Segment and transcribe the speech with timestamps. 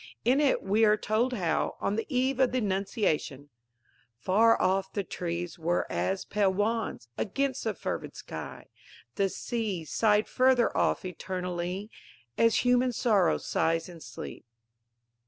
[0.25, 3.51] In it we are told how, on the eve of the Annunciation,
[4.17, 8.65] Far off the trees were as pale wands, Against the fervid sky:
[9.13, 11.91] the sea Sighed further off eternally
[12.35, 14.43] As human sorrow sighs in sleep.